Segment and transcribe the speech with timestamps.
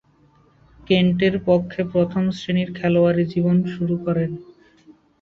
[0.79, 4.31] কেন্টের পক্ষে প্রথম-শ্রেণীর খেলোয়াড়ী জীবন শুরু করেন।